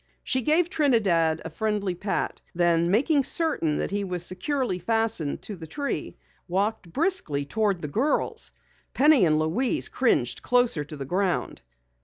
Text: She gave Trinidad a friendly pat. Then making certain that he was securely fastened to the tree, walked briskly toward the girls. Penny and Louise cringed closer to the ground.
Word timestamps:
She 0.23 0.41
gave 0.41 0.67
Trinidad 0.67 1.43
a 1.45 1.51
friendly 1.51 1.93
pat. 1.93 2.41
Then 2.55 2.89
making 2.89 3.23
certain 3.23 3.77
that 3.77 3.91
he 3.91 4.03
was 4.03 4.25
securely 4.25 4.79
fastened 4.79 5.43
to 5.43 5.55
the 5.55 5.67
tree, 5.67 6.17
walked 6.47 6.91
briskly 6.91 7.45
toward 7.45 7.83
the 7.83 7.87
girls. 7.87 8.51
Penny 8.95 9.25
and 9.25 9.37
Louise 9.37 9.89
cringed 9.89 10.41
closer 10.41 10.83
to 10.83 10.97
the 10.97 11.05
ground. 11.05 11.61